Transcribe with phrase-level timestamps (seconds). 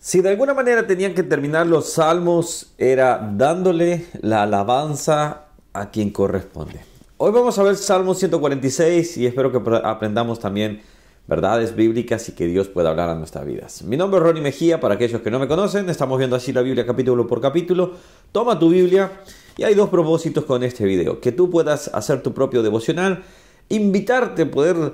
[0.00, 6.10] Si de alguna manera tenían que terminar los salmos, era dándole la alabanza a quien
[6.10, 6.80] corresponde.
[7.16, 10.82] Hoy vamos a ver Salmo 146 y espero que aprendamos también
[11.26, 13.82] verdades bíblicas y que Dios pueda hablar a nuestras vidas.
[13.82, 16.62] Mi nombre es Ronnie Mejía, para aquellos que no me conocen, estamos viendo así la
[16.62, 17.94] Biblia capítulo por capítulo.
[18.30, 19.10] Toma tu Biblia
[19.56, 23.24] y hay dos propósitos con este video, que tú puedas hacer tu propio devocional,
[23.68, 24.92] invitarte, poder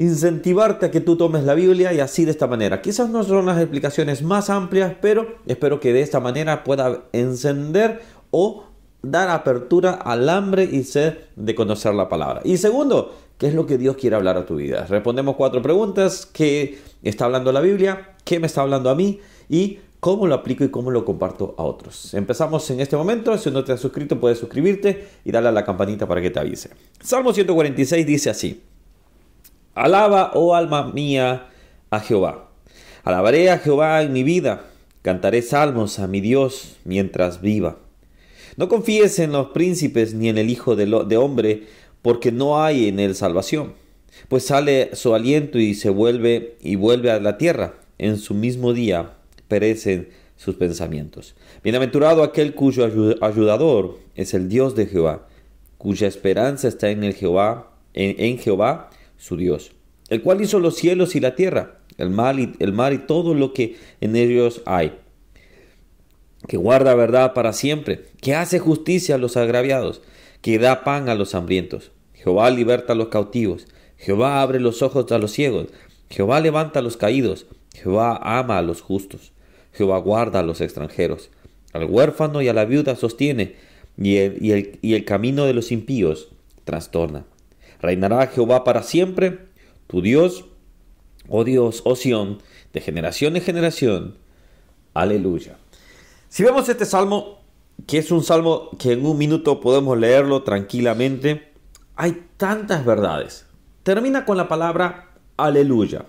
[0.00, 2.80] incentivarte a que tú tomes la Biblia y así de esta manera.
[2.80, 8.00] Quizás no son las explicaciones más amplias, pero espero que de esta manera pueda encender
[8.30, 8.64] o
[9.02, 12.40] dar apertura al hambre y sed de conocer la palabra.
[12.44, 14.86] Y segundo, ¿qué es lo que Dios quiere hablar a tu vida?
[14.88, 16.24] Respondemos cuatro preguntas.
[16.24, 18.14] ¿Qué está hablando la Biblia?
[18.24, 19.20] ¿Qué me está hablando a mí?
[19.50, 22.14] Y cómo lo aplico y cómo lo comparto a otros.
[22.14, 23.36] Empezamos en este momento.
[23.36, 26.40] Si no te has suscrito, puedes suscribirte y darle a la campanita para que te
[26.40, 26.70] avise.
[27.02, 28.62] Salmo 146 dice así.
[29.80, 31.46] Alaba, oh alma mía,
[31.88, 32.50] a Jehová.
[33.02, 34.66] Alabaré a Jehová en mi vida.
[35.00, 37.78] Cantaré salmos a mi Dios mientras viva.
[38.58, 41.62] No confíes en los príncipes ni en el Hijo de, hombre,
[42.02, 43.72] porque no hay en él salvación.
[44.28, 47.76] Pues sale su aliento y se vuelve y vuelve a la tierra.
[47.96, 49.14] En su mismo día
[49.48, 51.34] perecen sus pensamientos.
[51.64, 52.84] Bienaventurado aquel cuyo
[53.22, 55.26] ayudador es el Dios de Jehová,
[55.78, 58.90] cuya esperanza está en el Jehová, en Jehová
[59.20, 59.72] su Dios,
[60.08, 63.34] el cual hizo los cielos y la tierra, el mar y, el mar y todo
[63.34, 64.94] lo que en ellos hay,
[66.48, 70.00] que guarda verdad para siempre, que hace justicia a los agraviados,
[70.40, 71.92] que da pan a los hambrientos.
[72.14, 73.66] Jehová liberta a los cautivos,
[73.98, 75.68] Jehová abre los ojos a los ciegos,
[76.08, 79.32] Jehová levanta a los caídos, Jehová ama a los justos,
[79.72, 81.30] Jehová guarda a los extranjeros,
[81.72, 83.54] al huérfano y a la viuda sostiene,
[83.98, 86.28] y el, y el camino de los impíos
[86.64, 87.26] trastorna.
[87.80, 89.46] Reinará Jehová para siempre,
[89.86, 90.44] tu Dios,
[91.28, 92.42] oh Dios, oh Sión,
[92.72, 94.18] de generación en generación.
[94.94, 95.58] Aleluya.
[96.28, 97.40] Si vemos este salmo,
[97.86, 101.52] que es un salmo que en un minuto podemos leerlo tranquilamente,
[101.96, 103.46] hay tantas verdades.
[103.82, 106.06] Termina con la palabra aleluya.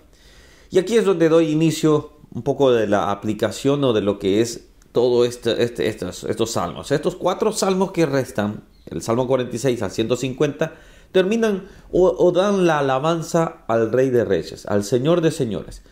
[0.70, 4.42] Y aquí es donde doy inicio un poco de la aplicación o de lo que
[4.42, 6.92] es todo este, este, estos, estos salmos.
[6.92, 10.74] Estos cuatro salmos que restan, el Salmo 46 al 150,
[11.12, 15.84] terminan o, dan la alabanza al Rey de Reyes, al Señor de Señores.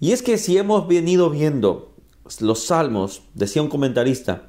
[0.00, 1.94] Y es que si hemos venido viendo
[2.40, 4.48] los salmos, decía un comentarista,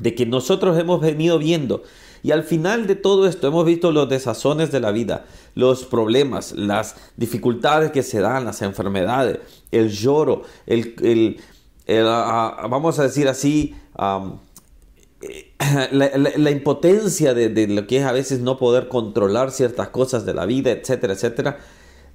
[0.00, 1.82] de que nosotros hemos venido viendo
[2.22, 6.52] y al final de todo esto hemos visto los desazones de la vida, los problemas,
[6.52, 9.38] las dificultades que se dan, las enfermedades,
[9.70, 11.40] el lloro, el,
[11.86, 13.74] vamos a decir así,
[15.90, 20.46] la, impotencia de, lo que es a veces no poder controlar ciertas cosas de la
[20.46, 21.58] vida, etcétera, etcétera,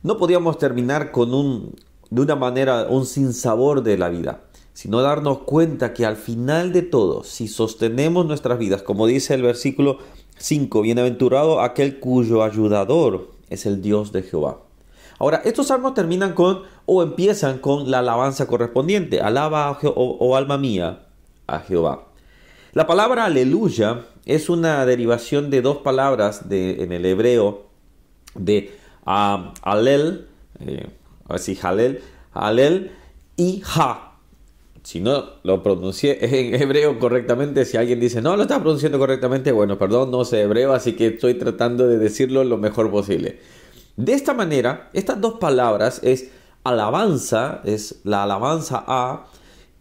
[0.04, 1.76] no podíamos terminar con un,
[2.10, 4.42] de una manera, un sinsabor de la vida,
[4.74, 9.42] sino darnos cuenta que al final de todo, si sostenemos nuestras vidas, como dice el
[9.42, 10.00] versículo
[10.38, 14.60] 5, bienaventurado aquel cuyo ayudador es el Dios de Jehová.
[15.20, 19.22] Ahora, estos salmos terminan con o empiezan con la alabanza correspondiente.
[19.22, 21.06] Alaba, o oh alma mía,
[21.48, 22.13] a Jehová.
[22.74, 27.68] La palabra aleluya es una derivación de dos palabras en el hebreo
[28.34, 28.72] de
[29.06, 30.28] um, alel,
[30.60, 30.88] eh,
[31.28, 32.02] así halel,
[32.32, 32.92] alel
[33.38, 34.18] y ha.
[34.82, 39.52] Si no lo pronuncié en hebreo correctamente, si alguien dice no lo está pronunciando correctamente,
[39.52, 43.40] bueno, perdón, no sé hebreo, así que estoy tratando de decirlo lo mejor posible.
[43.98, 46.32] De esta manera, estas dos palabras es
[46.64, 49.28] alabanza, es la alabanza a,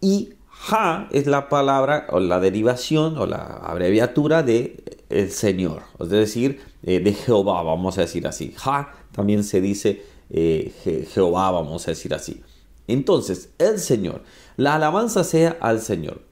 [0.03, 0.35] y
[0.71, 6.61] Ha es la palabra o la derivación o la abreviatura de el Señor, es decir,
[6.85, 8.55] eh, de Jehová, vamos a decir así.
[8.65, 12.43] Ha también se dice eh, Jehová, vamos a decir así.
[12.87, 14.23] Entonces, el Señor,
[14.57, 16.23] la alabanza sea al Señor.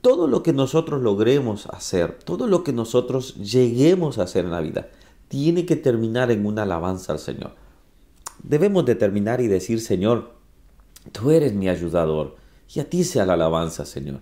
[0.00, 4.60] Todo lo que nosotros logremos hacer, todo lo que nosotros lleguemos a hacer en la
[4.60, 4.88] vida,
[5.28, 7.52] tiene que terminar en una alabanza al Señor.
[8.42, 10.32] Debemos determinar y decir, Señor,
[11.12, 12.36] tú eres mi ayudador
[12.74, 14.20] y a ti sea la alabanza, Señor.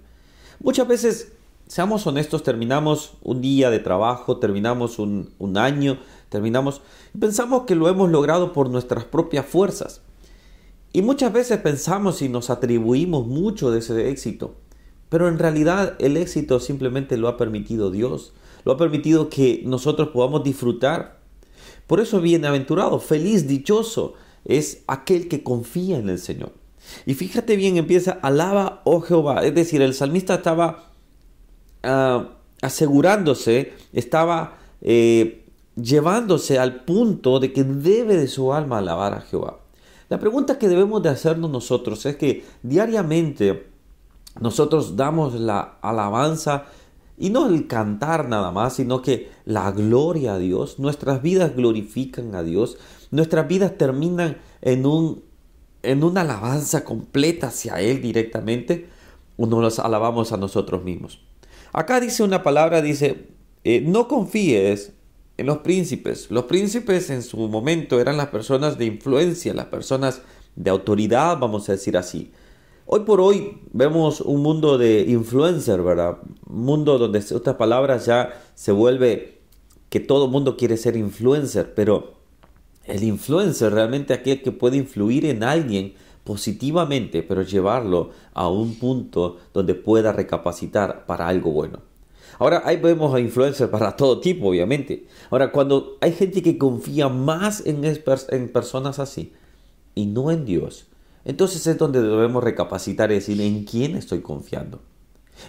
[0.61, 1.33] Muchas veces,
[1.67, 6.83] seamos honestos, terminamos un día de trabajo, terminamos un, año, terminamos,
[7.19, 10.03] pensamos que lo hemos logrado por nuestras propias fuerzas.
[10.93, 14.55] Y muchas veces pensamos y nos atribuimos mucho de ese éxito.
[15.09, 18.35] Pero en realidad el éxito simplemente lo ha permitido Dios.
[18.65, 21.21] Lo ha permitido que nosotros podamos disfrutar.
[21.87, 24.15] Por eso bienaventurado, feliz, dichoso
[24.45, 26.62] es aquel que confía en el Señor.
[27.07, 29.45] Y fíjate bien, empieza, alaba, oh Jehová.
[29.45, 30.91] Es decir, el salmista estaba
[31.83, 32.29] ah,
[32.61, 35.45] asegurándose, estaba eh,
[35.77, 39.59] llevándose al punto de que debe de su alma alabar a Jehová.
[40.09, 43.67] La pregunta que debemos de hacernos nosotros es que diariamente
[44.41, 46.67] nosotros damos la alabanza
[47.17, 52.35] y no el cantar nada más, sino que la gloria a Dios, nuestras vidas glorifican
[52.35, 52.79] a Dios,
[53.11, 55.23] nuestras vidas terminan en un
[55.83, 58.89] en una alabanza completa hacia Él directamente,
[59.37, 61.21] o nos alabamos a nosotros mismos.
[61.73, 63.29] Acá dice una palabra, dice,
[63.65, 64.93] eh, no confíes
[65.37, 66.31] en los príncipes.
[66.31, 70.23] Los príncipes en su momento eran las personas de influencia, las personas
[70.55, 72.31] de autoridad, vamos a decir así.
[72.87, 76.19] Hoy por hoy vemos un mundo de influencer, ¿verdad?
[76.47, 79.41] Un mundo donde otras palabras ya se vuelve
[79.89, 82.22] que todo mundo quiere ser influencer, pero
[82.85, 85.95] el influencer realmente aquel que puede influir en alguien
[86.25, 91.81] positivamente, pero llevarlo a un punto donde pueda recapacitar para algo bueno.
[92.39, 95.07] Ahora, ahí vemos a influencers para todo tipo, obviamente.
[95.31, 99.33] Ahora, cuando hay gente que confía más en, en personas así
[99.95, 100.87] y no en Dios,
[101.25, 104.81] entonces es donde debemos recapacitar y decir en quién estoy confiando.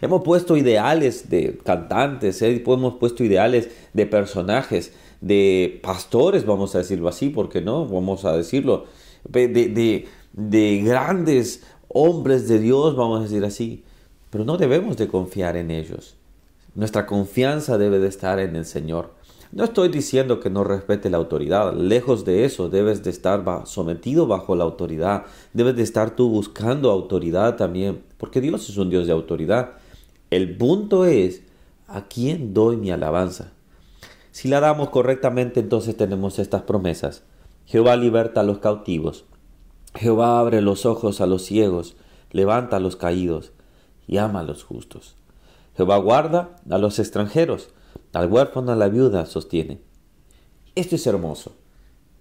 [0.02, 2.64] Hemos puesto ideales de cantantes, ¿eh?
[2.66, 8.36] hemos puesto ideales de personajes, de pastores, vamos a decirlo así, porque no, vamos a
[8.36, 8.86] decirlo,
[9.28, 13.84] de, de, de grandes hombres de Dios, vamos a decir así,
[14.30, 16.18] pero no debemos de confiar en ellos.
[16.76, 19.12] Nuestra confianza debe de estar en el Señor.
[19.54, 24.28] No estoy diciendo que no respete la autoridad, lejos de eso, debes de estar sometido
[24.28, 29.08] bajo la autoridad, debes de estar tú buscando autoridad también, porque Dios es un Dios
[29.08, 29.74] de autoridad.
[30.32, 31.44] El punto es,
[31.88, 33.54] ¿a quién doy mi alabanza?
[34.34, 37.22] Si la damos correctamente, entonces tenemos estas promesas.
[37.68, 39.26] Jehová liberta a los cautivos,
[39.94, 41.96] Jehová abre los ojos a los ciegos,
[42.32, 43.52] levanta a los caídos
[44.08, 45.16] y ama a los justos.
[45.78, 47.70] Jehová guarda a los extranjeros,
[48.12, 49.82] al huérfano, a la viuda sostiene.
[50.74, 51.54] Esto es hermoso,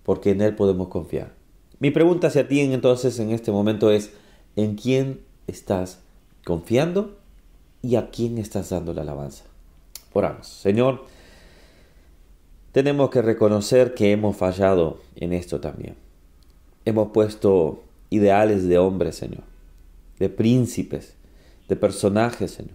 [0.03, 1.33] porque en Él podemos confiar.
[1.79, 4.13] Mi pregunta hacia ti entonces en este momento es,
[4.55, 6.01] ¿en quién estás
[6.45, 7.17] confiando
[7.81, 9.45] y a quién estás dando la alabanza?
[10.13, 10.47] Oramos.
[10.47, 11.07] Señor,
[12.73, 15.95] tenemos que reconocer que hemos fallado en esto también.
[16.87, 19.45] Hemos puesto ideales de hombres, Señor,
[20.19, 21.15] de príncipes,
[21.69, 22.75] de personajes, Señor.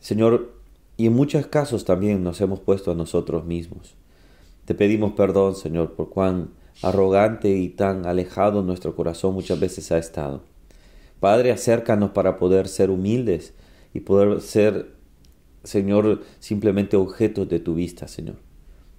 [0.00, 0.54] Señor,
[0.96, 3.94] y en muchos casos también nos hemos puesto a nosotros mismos.
[4.64, 6.50] Te pedimos perdón, Señor, por cuán
[6.82, 10.42] arrogante y tan alejado nuestro corazón muchas veces ha estado.
[11.20, 13.52] Padre, acércanos para poder ser humildes
[13.92, 14.94] y poder ser,
[15.64, 18.36] Señor, simplemente objetos de tu vista, Señor.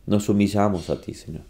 [0.06, 1.44] Nos humillamos a ti, Señor.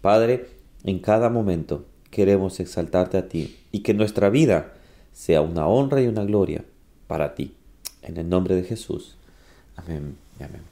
[0.00, 0.48] Padre,
[0.84, 4.74] en cada momento queremos exaltarte a ti y que nuestra vida
[5.12, 6.64] sea una honra y una gloria
[7.06, 7.54] para ti.
[8.02, 9.16] En el nombre de Jesús.
[9.76, 10.62] Amén amén.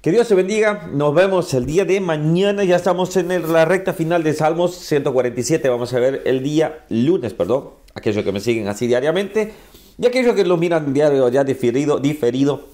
[0.00, 0.88] Que Dios te bendiga.
[0.92, 2.64] Nos vemos el día de mañana.
[2.64, 5.68] Ya estamos en la recta final de Salmos 147.
[5.68, 7.70] Vamos a ver el día lunes, perdón.
[7.94, 9.52] Aquellos que me siguen así diariamente.
[9.98, 12.68] Y aquellos que lo miran diario ya diferido, diferido.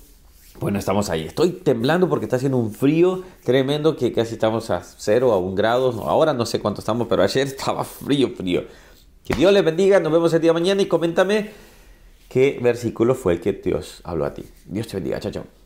[0.58, 1.26] Bueno, estamos ahí.
[1.26, 5.55] Estoy temblando porque está haciendo un frío tremendo que casi estamos a 0, a 1
[5.55, 5.91] grado.
[6.08, 8.64] Ahora no sé cuánto estamos, pero ayer estaba frío, frío.
[9.25, 10.00] Que Dios les bendiga.
[10.00, 11.50] Nos vemos el día de mañana y coméntame
[12.29, 14.44] qué versículo fue el que Dios habló a ti.
[14.64, 15.20] Dios te bendiga.
[15.20, 15.66] Chao, chao.